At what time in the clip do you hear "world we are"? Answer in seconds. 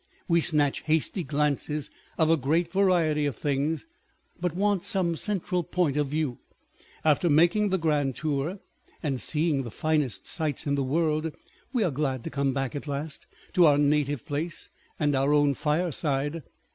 10.83-11.91